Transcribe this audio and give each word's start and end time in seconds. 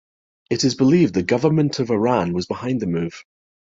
It 0.49 0.63
is 0.63 0.73
believed 0.73 1.13
the 1.13 1.21
government 1.21 1.77
of 1.77 1.91
Iran 1.91 2.33
was 2.33 2.47
behind 2.47 2.79
the 2.81 2.87
move. 2.87 3.23